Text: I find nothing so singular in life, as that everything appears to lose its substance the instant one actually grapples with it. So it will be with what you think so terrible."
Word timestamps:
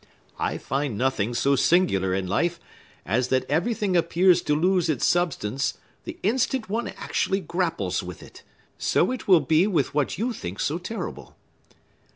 I 0.39 0.57
find 0.57 0.97
nothing 0.97 1.35
so 1.35 1.55
singular 1.55 2.11
in 2.11 2.25
life, 2.25 2.59
as 3.05 3.27
that 3.27 3.45
everything 3.47 3.95
appears 3.95 4.41
to 4.41 4.55
lose 4.55 4.89
its 4.89 5.05
substance 5.05 5.77
the 6.05 6.17
instant 6.23 6.67
one 6.71 6.87
actually 6.87 7.39
grapples 7.39 8.01
with 8.01 8.23
it. 8.23 8.41
So 8.79 9.11
it 9.11 9.27
will 9.27 9.41
be 9.41 9.67
with 9.67 9.93
what 9.93 10.17
you 10.17 10.33
think 10.33 10.59
so 10.59 10.79
terrible." 10.79 11.35